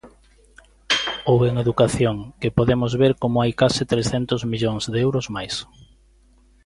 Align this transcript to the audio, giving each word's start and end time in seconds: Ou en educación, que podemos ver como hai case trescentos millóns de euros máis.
Ou 1.31 1.37
en 1.49 1.53
educación, 1.63 2.17
que 2.41 2.55
podemos 2.57 2.91
ver 3.01 3.13
como 3.21 3.37
hai 3.43 3.51
case 3.61 3.83
trescentos 3.91 4.41
millóns 4.51 4.83
de 4.93 4.97
euros 5.05 5.27
máis. 5.35 5.55